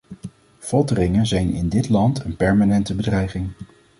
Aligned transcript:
Folteringen 0.59 1.25
zijn 1.27 1.53
in 1.53 1.69
dit 1.69 1.89
land 1.89 2.23
een 2.23 2.35
permanente 2.35 2.95
bedreiging. 2.95 3.49